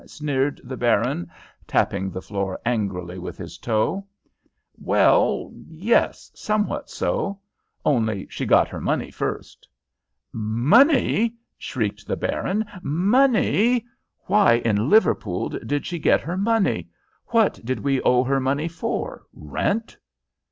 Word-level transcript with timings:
sneered 0.07 0.59
the 0.63 0.75
baron, 0.77 1.29
tapping 1.67 2.09
the 2.09 2.23
floor 2.23 2.59
angrily 2.65 3.19
with 3.19 3.37
his 3.37 3.59
toe. 3.59 4.03
"Well, 4.79 5.51
yes, 5.69 6.31
somewhat 6.33 6.89
so; 6.89 7.39
only 7.85 8.25
she 8.27 8.47
got 8.47 8.67
her 8.69 8.81
money 8.81 9.11
first." 9.11 9.67
"Money!" 10.33 11.35
shrieked 11.55 12.07
the 12.07 12.17
baron. 12.17 12.65
"Money! 12.81 13.85
Why 14.25 14.53
in 14.65 14.89
Liverpool 14.89 15.49
did 15.49 15.85
she 15.85 15.99
get 15.99 16.21
her 16.21 16.35
money? 16.35 16.89
What 17.27 17.63
did 17.63 17.79
we 17.81 18.01
owe 18.01 18.23
her 18.23 18.39
money 18.39 18.67
for? 18.69 19.27
Rent?" 19.33 19.95